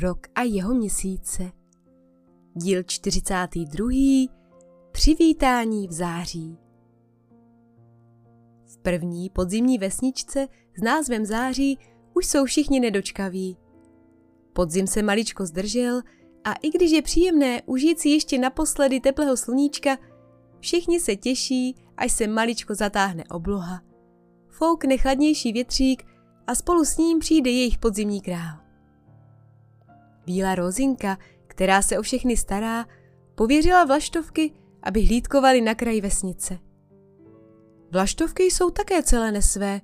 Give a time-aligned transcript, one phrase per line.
[0.00, 1.52] Rok a jeho měsíce.
[2.54, 3.86] Díl 42.
[4.92, 6.58] Přivítání v září.
[8.66, 11.78] V první podzimní vesničce s názvem Září
[12.14, 13.56] už jsou všichni nedočkaví.
[14.52, 16.00] Podzim se maličko zdržel
[16.44, 19.96] a i když je příjemné užít si ještě naposledy teplého sluníčka,
[20.60, 23.82] všichni se těší, až se maličko zatáhne obloha.
[24.48, 26.04] Foukne chladnější větřík
[26.46, 28.61] a spolu s ním přijde jejich podzimní král.
[30.26, 32.86] Bílá rozinka, která se o všechny stará,
[33.34, 36.58] pověřila vlaštovky, aby hlídkovali na kraji vesnice.
[37.92, 39.80] Vlaštovky jsou také celé nesvé.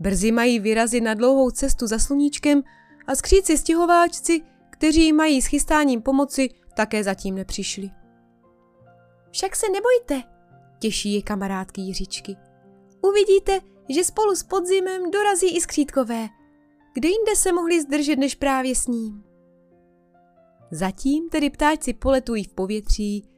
[0.00, 2.62] Brzy mají vyrazit na dlouhou cestu za sluníčkem
[3.06, 7.90] a skříci stěhováčci, kteří mají s chystáním pomoci, také zatím nepřišli.
[9.30, 10.28] Však se nebojte,
[10.78, 12.36] těší je kamarádky Jiřičky.
[13.02, 16.28] Uvidíte, že spolu s podzimem dorazí i skřítkové.
[16.94, 19.29] Kde jinde se mohli zdržet než právě s ním?
[20.70, 23.28] Zatím tedy ptáčci poletují v povětří,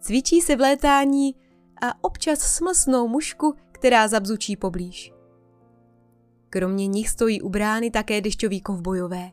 [0.00, 1.34] cvičí se v létání
[1.82, 5.12] a občas smlsnou mušku, která zabzučí poblíž.
[6.50, 9.30] Kromě nich stojí u brány také dešťoví kovbojové.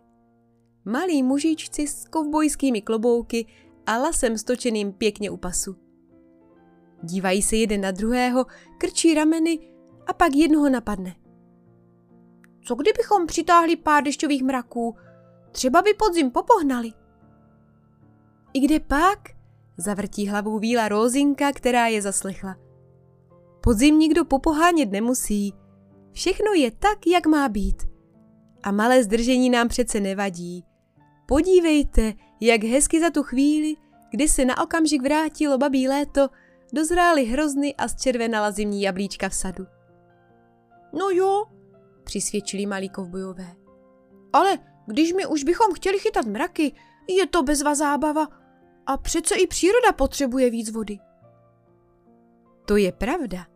[0.85, 3.45] Malí mužičci s kovbojskými klobouky
[3.85, 5.75] a lasem stočeným pěkně u pasu.
[7.03, 8.45] Dívají se jeden na druhého,
[8.77, 9.59] krčí rameny
[10.07, 11.15] a pak jednoho napadne.
[12.61, 14.95] Co kdybychom přitáhli pár dešťových mraků?
[15.51, 16.91] Třeba by podzim popohnali.
[18.53, 19.19] I kde pak?
[19.77, 22.55] Zavrtí hlavou víla Rózinka, která je zaslechla.
[23.63, 25.53] Podzim nikdo popohánět nemusí.
[26.11, 27.87] Všechno je tak, jak má být.
[28.63, 30.65] A malé zdržení nám přece nevadí.
[31.25, 33.75] Podívejte, jak hezky za tu chvíli,
[34.11, 36.29] kdy se na okamžik vrátilo babí léto,
[36.73, 39.65] dozrály hrozny a zčervenala zimní jablíčka v sadu.
[40.93, 41.45] No jo,
[42.03, 43.55] přisvědčili malí kovbojové.
[44.33, 46.75] Ale když my už bychom chtěli chytat mraky,
[47.07, 48.38] je to bezva zábava
[48.89, 50.99] a přece i příroda potřebuje víc vody.
[52.65, 53.47] To je pravda,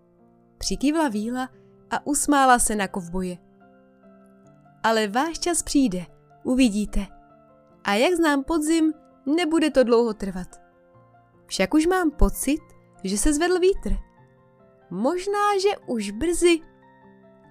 [0.57, 1.49] přikývla víla
[1.91, 3.37] a usmála se na kovboje.
[4.83, 6.05] Ale váš čas přijde,
[6.43, 7.07] uvidíte.
[7.83, 8.93] A jak znám podzim,
[9.25, 10.61] nebude to dlouho trvat.
[11.45, 12.61] Však už mám pocit,
[13.03, 13.97] že se zvedl vítr.
[14.89, 16.59] Možná, že už brzy.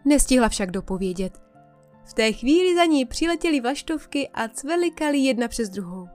[0.04, 1.42] Nestihla však dopovědět.
[2.04, 6.08] V té chvíli za ní přiletěly vlaštovky a cvelikaly jedna přes druhou.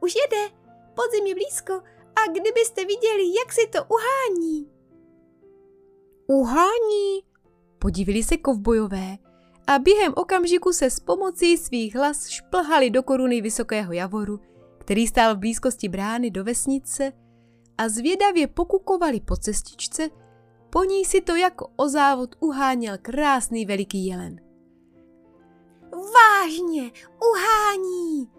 [0.00, 0.65] Už jede,
[0.96, 1.72] podzim je blízko
[2.16, 4.70] a kdybyste viděli, jak si to uhání.
[6.26, 7.22] Uhání?
[7.78, 9.16] Podívili se kovbojové
[9.66, 14.40] a během okamžiku se s pomocí svých hlas šplhali do koruny vysokého javoru,
[14.78, 17.12] který stál v blízkosti brány do vesnice
[17.78, 20.08] a zvědavě pokukovali po cestičce,
[20.70, 24.36] po ní si to jako o závod uháněl krásný veliký jelen.
[25.92, 26.90] Vážně,
[27.32, 28.30] uhání!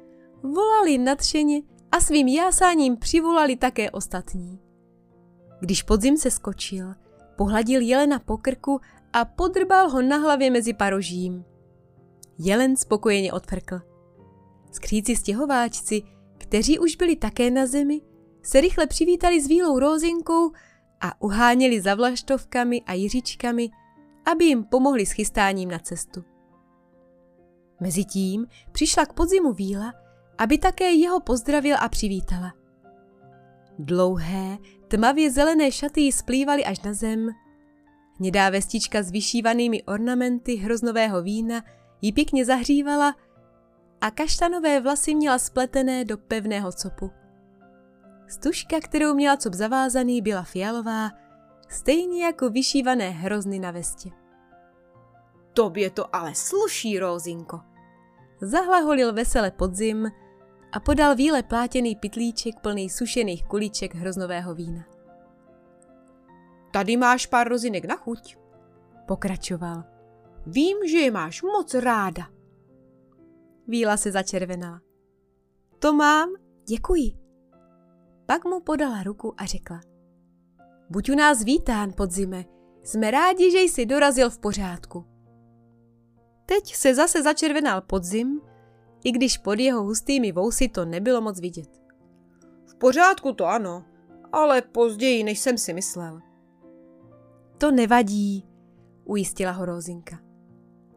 [0.44, 1.62] Volali nadšeně
[1.92, 4.60] a svým jásáním přivolali také ostatní.
[5.60, 6.94] Když podzim se skočil,
[7.36, 8.80] pohladil jelena po krku
[9.14, 11.46] a podrbal ho na hlavě mezi parožím.
[12.40, 13.82] Jelen spokojeně odfrkl.
[14.72, 16.02] Skříci stěhováčci,
[16.38, 18.02] kteří už byli také na zemi,
[18.44, 20.52] se rychle přivítali s vílou rózinkou
[21.02, 23.70] a uháněli za vlaštovkami a jiřičkami,
[24.26, 26.24] aby jim pomohli s chystáním na cestu.
[27.80, 29.94] Mezitím přišla k podzimu víla,
[30.38, 32.54] aby také jeho pozdravil a přivítala.
[33.80, 37.30] Dlouhé, tmavě zelené šaty jí splývaly až na zem.
[38.20, 41.64] Hnědá vestička s vyšívanými ornamenty hroznového vína
[42.02, 43.16] ji pěkně zahřívala
[44.02, 47.12] a kaštanové vlasy měla spletené do pevného copu.
[48.28, 51.10] Stužka, kterou měla cop zavázaný, byla fialová,
[51.70, 54.10] stejně jako vyšívané hrozny na vestě.
[55.54, 57.60] Tobě to ale sluší, Rózinko!
[58.42, 60.12] Zahlaholil vesele podzim
[60.72, 64.86] a podal víle plátěný pitlíček plný sušených kulíček hroznového vína.
[66.74, 68.38] Tady máš pár rozinek na chuť,
[69.06, 69.84] pokračoval.
[70.46, 72.28] Vím, že je máš moc ráda.
[73.68, 74.82] Víla se začervenala.
[75.80, 76.30] To mám,
[76.68, 77.12] děkuji.
[78.26, 79.80] Pak mu podala ruku a řekla.
[80.90, 82.46] Buď u nás vítán, podzime,
[82.84, 85.06] jsme rádi, že jsi dorazil v pořádku.
[86.46, 88.42] Teď se zase začervenal podzim,
[89.04, 91.70] i když pod jeho hustými vousy to nebylo moc vidět.
[92.66, 93.86] V pořádku to ano,
[94.32, 96.20] ale později, než jsem si myslel.
[97.58, 98.48] To nevadí,
[99.06, 100.20] ujistila ho Rózinka.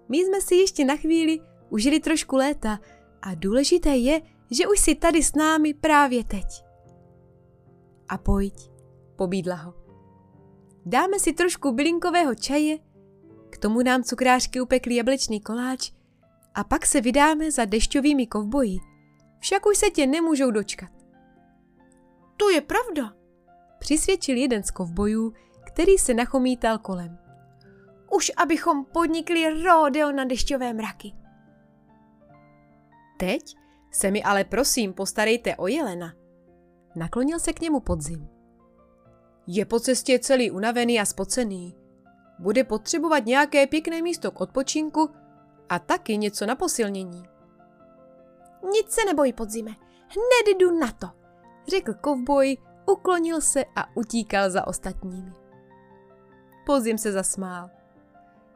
[0.09, 1.39] My jsme si ještě na chvíli
[1.71, 2.79] užili trošku léta
[3.23, 4.21] a důležité je,
[4.51, 6.47] že už si tady s námi právě teď.
[8.09, 8.71] A pojď,
[9.17, 9.75] pobídla ho.
[10.87, 12.79] Dáme si trošku bylinkového čaje,
[13.51, 15.93] k tomu nám cukrášky upekli jablečný koláč
[16.55, 18.79] A pak se vydáme za dešťovými kovboji.
[19.39, 20.91] Však už se tě nemůžou dočkat.
[22.37, 23.15] To je pravda,
[23.79, 25.33] přisvědčil jeden z kovbojů,
[25.67, 27.19] který se nachomítal kolem.
[28.13, 31.13] Už abychom podnikli rodeo na dešťové mraky.
[33.19, 33.43] Teď
[33.93, 36.13] se mi ale prosím postarejte o Jelena.
[36.97, 38.29] Naklonil se k němu podzim.
[39.47, 41.77] Je po cestě celý unavený a spocený.
[42.39, 45.11] Bude potřebovat nějaké pěkné místo k odpočinku
[45.71, 47.23] a taky něco na posilnění.
[48.73, 49.71] Nic se neboj, podzime,
[50.09, 51.07] hned jdu na to,
[51.69, 52.57] řekl kovboj,
[52.87, 55.33] uklonil se a utíkal za ostatními.
[56.67, 57.71] Podzim se zasmál.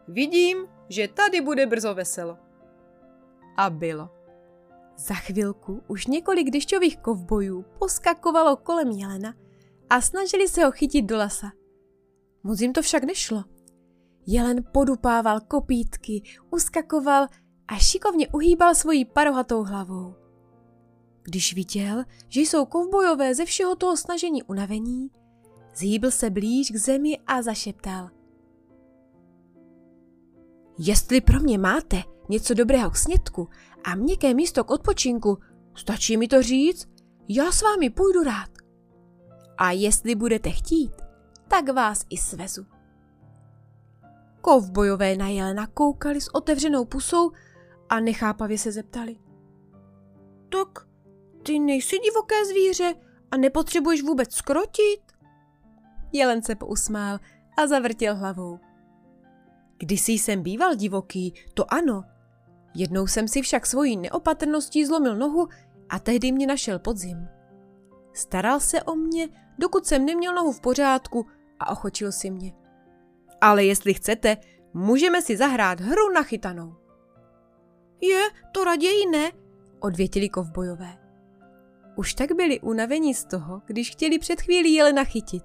[0.08, 2.38] Vidím, že tady bude brzo veselo.
[3.56, 4.10] A bylo.
[4.96, 9.34] Za chvilku už několik dešťových kovbojů poskakovalo kolem Jelena
[9.90, 11.52] a snažili se ho chytit do lasa.
[12.42, 13.44] Moc jim to však nešlo.
[14.26, 17.26] Jelen podupával kopítky, uskakoval
[17.68, 20.14] a šikovně uhýbal svojí parohatou hlavou.
[21.22, 25.10] Když viděl, že jsou kovbojové ze všeho toho snažení unavení,
[25.76, 28.10] zhýbil se blíž k zemi a zašeptal.
[30.78, 33.48] Jestli pro mě máte něco dobrého k snědku
[33.84, 35.38] a měkké místo k odpočinku,
[35.74, 36.88] stačí mi to říct,
[37.28, 38.50] já s vámi půjdu rád.
[39.58, 40.92] A jestli budete chtít,
[41.48, 42.73] tak vás i svezu.
[44.44, 47.32] Kovbojové na Jelena koukali s otevřenou pusou
[47.88, 49.16] a nechápavě se zeptali.
[50.48, 50.86] Tak
[51.42, 52.94] ty nejsi divoké zvíře
[53.30, 55.00] a nepotřebuješ vůbec skrotit?
[56.12, 57.18] Jelen se pousmál
[57.58, 58.58] a zavrtěl hlavou.
[59.78, 62.04] Kdysi jsem býval divoký, to ano.
[62.74, 65.48] Jednou jsem si však svojí neopatrností zlomil nohu
[65.88, 67.28] a tehdy mě našel podzim.
[68.12, 71.26] Staral se o mě, dokud jsem neměl nohu v pořádku
[71.60, 72.63] a ochočil si mě.
[73.44, 74.36] Ale jestli chcete,
[74.74, 76.76] můžeme si zahrát hru na chytanou.
[78.00, 79.32] Je, to raději ne,
[79.80, 80.98] odvětili kovbojové.
[81.96, 85.42] Už tak byli unavení z toho, když chtěli před chvílí Jelena chytit.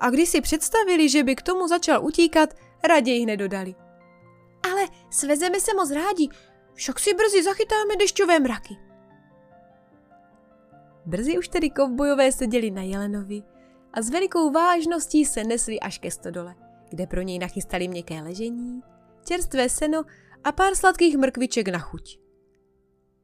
[0.00, 2.54] A když si představili, že by k tomu začal utíkat,
[2.84, 3.74] raději hned dodali.
[4.72, 6.28] Ale svezeme se moc rádi,
[6.74, 8.76] však si brzy zachytáme dešťové mraky.
[11.06, 13.42] Brzy už tedy kovbojové seděli na Jelenovi
[13.92, 16.54] a s velikou vážností se nesli až ke stodole,
[16.90, 18.80] kde pro něj nachystali měkké ležení,
[19.24, 20.02] čerstvé seno
[20.44, 22.18] a pár sladkých mrkviček na chuť.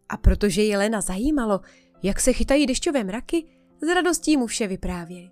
[0.08, 1.60] A protože Jelena zajímalo,
[2.02, 3.46] jak se chytají dešťové mraky,
[3.82, 5.30] s radostí mu vše vyprávěli.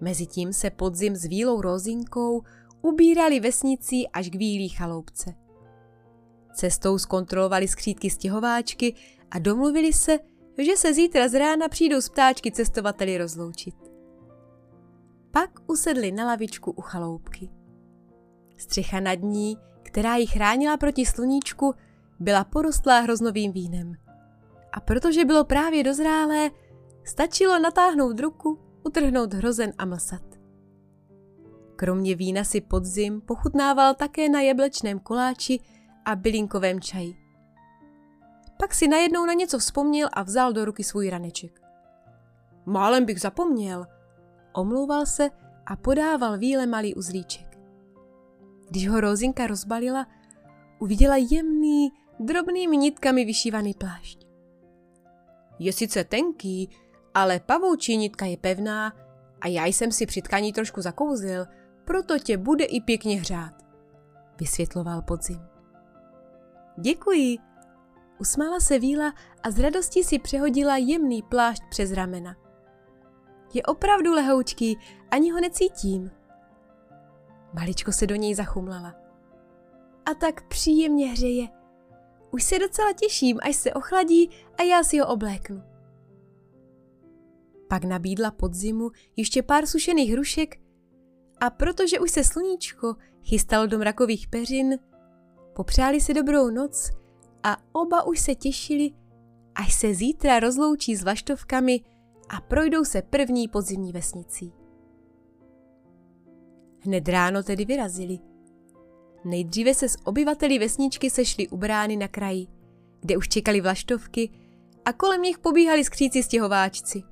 [0.00, 2.42] Mezitím se podzim s vílou rozinkou
[2.82, 5.34] ubírali vesnicí až k vílí chaloupce.
[6.54, 8.94] Cestou zkontrolovali skřídky stěhováčky
[9.30, 10.18] a domluvili se,
[10.58, 13.91] že se zítra z rána přijdou z ptáčky cestovateli rozloučit.
[15.32, 17.50] Pak usedli na lavičku u chaloupky.
[18.58, 21.74] Střecha nad ní, která ji chránila proti sluníčku,
[22.20, 23.94] byla porostlá hroznovým vínem.
[24.72, 26.50] A protože bylo právě dozrálé,
[27.04, 30.22] stačilo natáhnout ruku, utrhnout hrozen a mlsat.
[31.76, 35.60] Kromě vína si podzim pochutnával také na jablečném koláči
[36.04, 37.16] a bylinkovém čaji.
[38.58, 41.60] Pak si najednou na něco vzpomněl a vzal do ruky svůj raneček.
[42.66, 43.86] Málem bych zapomněl.
[44.52, 45.30] Omlouval se
[45.66, 47.58] a podával víle malý uzlíček.
[48.70, 50.06] Když ho Rozinka rozbalila,
[50.78, 54.26] uviděla jemný, drobnými nitkami vyšívaný plášť.
[55.58, 56.70] Je sice tenký,
[57.14, 58.92] ale pavoučí nitka je pevná
[59.40, 61.46] a já jsem si při tkaní trošku zakouzil,
[61.84, 63.52] proto tě bude i pěkně hřát,
[64.40, 65.40] vysvětloval podzim.
[66.80, 67.38] Děkuji,
[68.18, 72.41] usmála se víla a z radostí si přehodila jemný plášť přes ramena.
[73.54, 74.78] Je opravdu lehoučký,
[75.10, 76.10] ani ho necítím.
[77.52, 78.94] Maličko se do něj zachumlala.
[80.06, 81.48] A tak příjemně hřeje.
[82.30, 85.62] Už se docela těším, až se ochladí a já si ho obléknu.
[87.68, 90.60] Pak nabídla podzimu ještě pár sušených hrušek
[91.40, 94.78] a protože už se sluníčko chystalo do mrakových peřin,
[95.52, 96.90] popřáli si dobrou noc
[97.42, 98.90] a oba už se těšili,
[99.54, 101.80] až se zítra rozloučí s vaštovkami
[102.28, 104.52] a projdou se první podzimní vesnicí.
[106.80, 108.18] Hned ráno tedy vyrazili.
[109.24, 112.46] Nejdříve se s obyvateli vesničky sešli u brány na kraji,
[113.00, 114.30] kde už čekali vlaštovky
[114.84, 117.02] a kolem nich pobíhali skříci stěhováčci.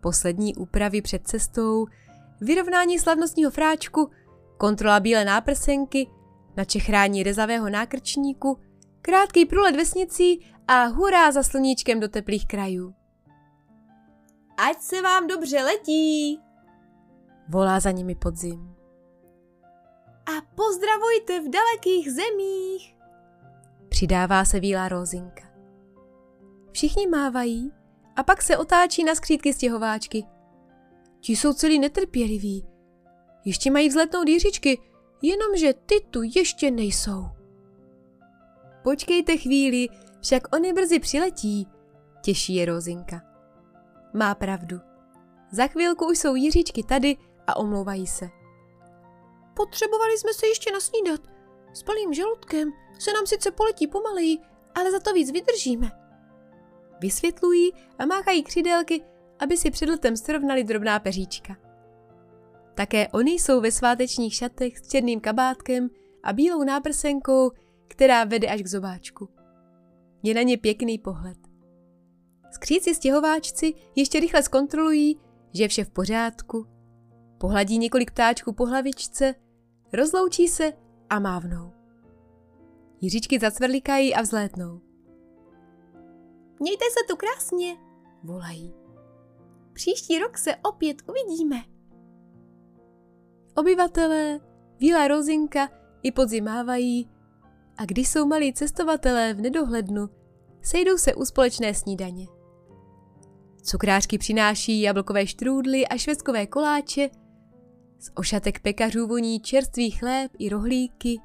[0.00, 1.86] Poslední úpravy před cestou,
[2.40, 4.10] vyrovnání slavnostního fráčku,
[4.58, 6.06] kontrola bílé náprsenky,
[6.56, 8.58] načechrání rezavého nákrčníku,
[9.02, 12.94] krátký průlet vesnicí a hurá za sluníčkem do teplých krajů.
[14.56, 16.40] Ať se vám dobře letí!
[17.48, 18.76] Volá za nimi podzim.
[20.26, 22.96] A pozdravujte v dalekých zemích.
[23.88, 25.44] Přidává se Víla Rozinka.
[26.72, 27.72] Všichni mávají
[28.16, 30.24] a pak se otáčí na skřídky stěhováčky.
[31.20, 32.66] Ti jsou celý netrpěliví.
[33.44, 34.78] Ještě mají vzletnout dýřičky,
[35.22, 37.24] jenomže ty tu ještě nejsou.
[38.84, 39.88] Počkejte chvíli,
[40.20, 41.68] však oni brzy přiletí,
[42.22, 43.25] těší je Rozinka.
[44.16, 44.80] Má pravdu.
[45.52, 48.28] Za chvilku už jsou Jiříčky tady a omlouvají se.
[49.54, 51.20] Potřebovali jsme se ještě nasnídat.
[51.72, 54.38] S plným žaludkem se nám sice poletí pomaleji,
[54.74, 55.90] ale za to víc vydržíme.
[57.00, 59.04] Vysvětlují a máchají křidélky,
[59.38, 61.56] aby si před letem srovnali drobná peříčka.
[62.74, 65.88] Také oni jsou ve svátečních šatech s černým kabátkem
[66.22, 67.50] a bílou náprsenkou,
[67.88, 69.28] která vede až k zobáčku.
[70.22, 71.45] Je na ně pěkný pohled.
[72.56, 75.20] Skříci stěhováčci ještě rychle zkontrolují,
[75.52, 76.66] že je vše v pořádku,
[77.38, 79.34] pohladí několik ptáčků po hlavičce,
[79.92, 80.72] rozloučí se
[81.10, 81.72] a mávnou.
[83.00, 84.80] Jiříčky zacvrlikají a vzlétnou.
[86.60, 87.76] Mějte se tu krásně,
[88.24, 88.74] volají.
[89.72, 91.56] Příští rok se opět uvidíme.
[93.56, 94.40] Obyvatelé,
[94.78, 95.68] Víla Rozinka
[96.02, 97.10] i podzimávají
[97.76, 100.08] a když jsou malí cestovatelé v nedohlednu,
[100.62, 102.35] sejdou se u společné snídaně.
[103.66, 107.10] Cukrářky přináší jablkové štrůdly a švestkové koláče,
[107.98, 111.16] z ošatek pekařů voní čerstvý chléb i rohlíky.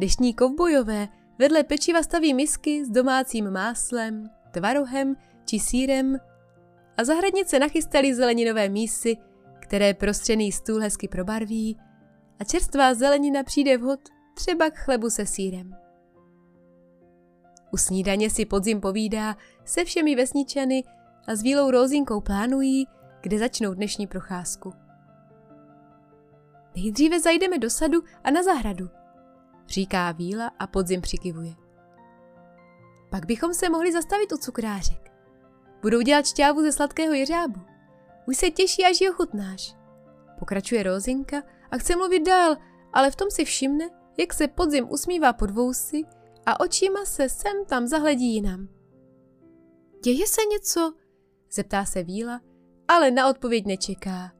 [0.00, 6.18] Deštní kovbojové vedle pečiva staví misky s domácím máslem, tvarohem či sírem
[6.96, 9.16] a zahradnice nachystali zeleninové mísy,
[9.60, 11.78] které prostřený stůl hezky probarví
[12.40, 14.00] a čerstvá zelenina přijde vhod
[14.34, 15.76] třeba k chlebu se sírem.
[17.72, 20.82] U snídaně si podzim povídá se všemi vesničany
[21.28, 22.86] a s Vílou Rózinkou plánují,
[23.20, 24.72] kde začnou dnešní procházku.
[26.76, 28.88] Nejdříve zajdeme do sadu a na zahradu,
[29.68, 31.54] říká Víla a podzim přikivuje.
[33.10, 35.12] Pak bychom se mohli zastavit u cukrářek.
[35.82, 37.60] Budou dělat šťávu ze sladkého jeřábu.
[38.28, 39.76] Už se těší, až ji ochutnáš.
[40.38, 42.56] Pokračuje Rózinka a chce mluvit dál,
[42.92, 46.02] ale v tom si všimne, jak se podzim usmívá pod vousy
[46.46, 48.68] a očima se sem tam zahledí jinam.
[50.04, 50.97] Děje se něco?
[51.52, 52.40] Zeptá se Víla,
[52.88, 54.32] ale na odpověď nečeká.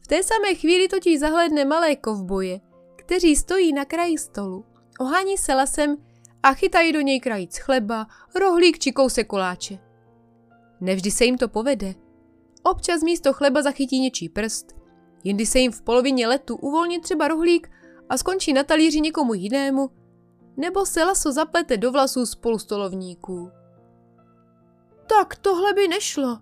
[0.00, 2.60] V té samé chvíli totiž zahledne malé kovboje,
[2.96, 4.64] kteří stojí na kraji stolu,
[5.00, 5.96] ohání se lasem
[6.42, 9.78] a chytají do něj krajíc chleba, rohlík či kousek koláče.
[10.80, 11.94] Nevždy se jim to povede.
[12.62, 14.66] Občas místo chleba zachytí něčí prst,
[15.24, 17.70] jindy se jim v polovině letu uvolní třeba rohlík
[18.08, 19.90] a skončí na talíři někomu jinému,
[20.56, 23.50] nebo se laso zaplete do vlasů spolustolovníků.
[25.06, 26.38] Tak tohle by nešlo.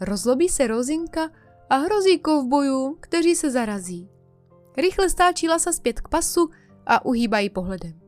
[0.00, 1.30] Rozlobí se Rozinka
[1.70, 4.08] a hrozí kovbojům, kteří se zarazí.
[4.76, 6.50] Rychle stáčí lasa zpět k pasu
[6.86, 8.00] a uhýbají pohledem.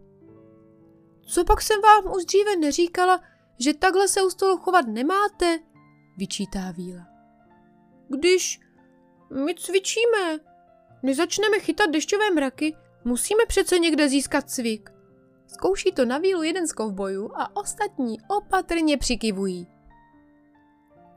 [1.29, 3.21] Co pak jsem vám už dříve neříkala,
[3.59, 5.59] že takhle se u stolu chovat nemáte?
[6.17, 7.07] Vyčítá Víla.
[8.09, 8.61] Když
[9.45, 10.39] my cvičíme,
[11.03, 14.91] než začneme chytat dešťové mraky, musíme přece někde získat cvik.
[15.47, 19.76] Zkouší to na vílu jeden z kovbojů a ostatní opatrně přikivují.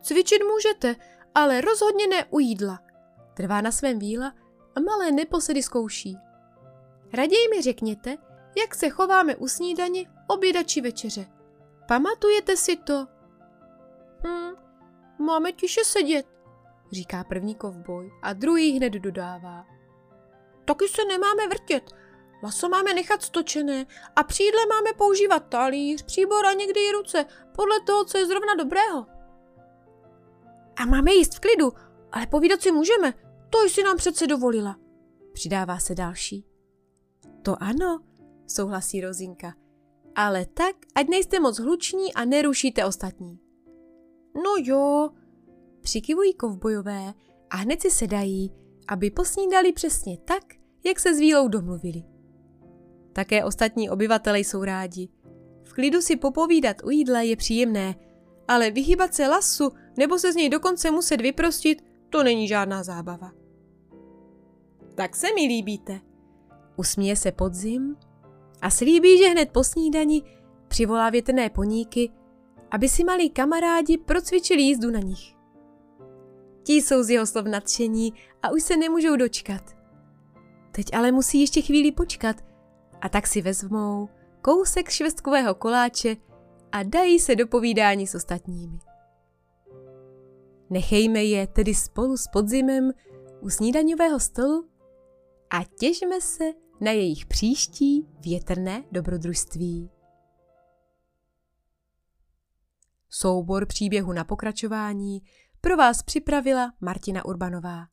[0.01, 0.95] Cvičit můžete,
[1.35, 2.79] ale rozhodně ne u jídla.
[3.33, 4.33] Trvá na svém víla
[4.75, 6.17] a malé neposedy zkouší.
[7.13, 8.17] Raději mi řekněte,
[8.57, 11.25] jak se chováme u snídaně, oběda či večeře.
[11.87, 13.07] Pamatujete si to?
[14.27, 14.55] Hm,
[15.19, 16.25] máme tiše sedět,
[16.91, 19.65] říká první kovboj a druhý hned dodává.
[20.65, 21.91] Taky se nemáme vrtět,
[22.43, 27.25] laso máme nechat stočené a přídle máme používat talíř, příbor a někdy i ruce,
[27.55, 29.18] podle toho, co je zrovna dobrého.
[30.79, 31.71] A máme jíst v klidu,
[32.11, 33.13] ale povídat si můžeme,
[33.49, 34.79] to jsi nám přece dovolila.
[35.33, 36.45] Přidává se další.
[37.41, 37.99] To ano,
[38.47, 39.53] souhlasí Rozinka.
[40.15, 43.39] Ale tak, ať nejste moc hluční a nerušíte ostatní.
[44.35, 45.09] No jo,
[45.81, 47.13] přikivují kovbojové
[47.49, 48.53] a hned si sedají,
[48.87, 50.43] aby posnídali přesně tak,
[50.85, 52.03] jak se s Vílou domluvili.
[53.13, 55.09] Také ostatní obyvatele jsou rádi.
[55.63, 57.95] V klidu si popovídat u jídla je příjemné,
[58.49, 63.31] ale vyhýbat se lasu nebo se z něj dokonce muset vyprostit, to není žádná zábava.
[64.95, 66.01] Tak se mi líbíte.
[66.75, 67.97] Usměje se podzim
[68.61, 70.23] a slíbí, že hned po snídani
[70.67, 72.11] přivolá větrné poníky,
[72.71, 75.35] aby si malí kamarádi procvičili jízdu na nich.
[76.63, 78.13] Ti jsou z jeho slov nadšení
[78.43, 79.61] a už se nemůžou dočkat.
[80.71, 82.35] Teď ale musí ještě chvíli počkat
[83.01, 84.09] a tak si vezmou
[84.41, 86.17] kousek švestkového koláče
[86.71, 88.79] a dají se do povídání s ostatními.
[90.69, 92.91] Nechejme je tedy spolu s podzimem
[93.41, 94.69] u snídaňového stolu
[95.49, 96.43] a těžme se
[96.81, 99.89] na jejich příští větrné dobrodružství.
[103.09, 105.21] Soubor příběhu na pokračování
[105.61, 107.87] pro vás připravila Martina Urbanová.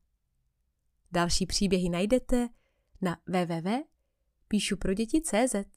[1.11, 2.49] Další příběhy najdete
[3.01, 5.76] na www.píšuproděti.cz